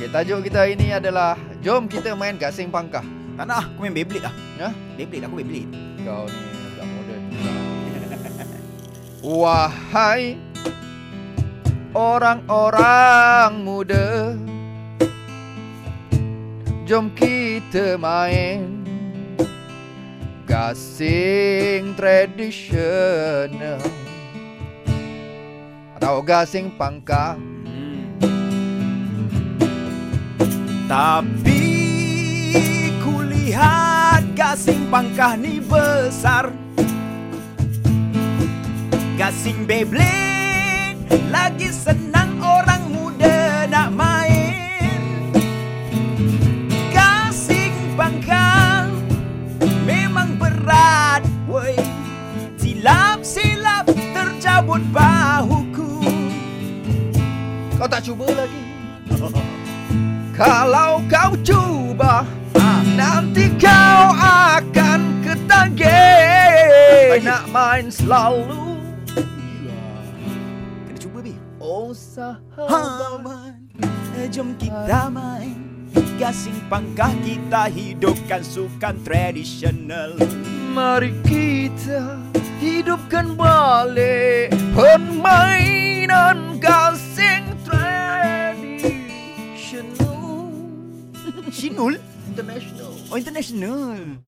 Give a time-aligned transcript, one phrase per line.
[0.00, 3.04] Okay, tajuk kita hari ni adalah Jom kita main gasing pangkah
[3.36, 4.32] Tak nak ah, aku main Beyblade lah.
[4.56, 4.72] Ya?
[4.96, 5.68] Beyblade, aku Beyblade.
[6.08, 7.22] Kau ni agak moden
[9.44, 10.40] Wahai
[11.92, 14.40] Orang-orang muda
[16.88, 18.80] Jom kita main
[20.48, 23.84] Gasing tradisional
[26.00, 27.36] Atau gasing pangkah
[31.00, 31.64] Tapi
[33.00, 36.52] kulihat gasing pangkah ni besar.
[39.16, 41.00] Gasing Beyblade
[41.32, 45.32] lagi senang orang muda nak main.
[46.92, 48.84] Gasing pangkah
[49.88, 51.80] memang berat woi
[52.60, 56.04] Silap-silap tercabut bahuku.
[57.80, 58.60] Kau tak cuba lagi
[60.40, 62.24] Kalau kau cuba
[62.96, 68.80] Nanti kau akan ketagih Nak main selalu.
[70.88, 72.56] Kena cuba Bi Oh sahabat.
[72.56, 73.68] Haman
[74.32, 75.60] Jom kita main.
[76.16, 80.12] Gasing pangkah kita hidupkan sukan tradisional.
[80.76, 82.20] Mari kita
[82.60, 85.69] hidupkan balik Permainan
[91.48, 91.96] Shinul?
[92.28, 94.16] International Oh international